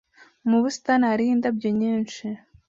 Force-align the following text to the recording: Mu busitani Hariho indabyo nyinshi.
Mu 0.49 0.57
busitani 0.63 1.05
Hariho 1.11 1.31
indabyo 1.35 1.69
nyinshi. 1.79 2.25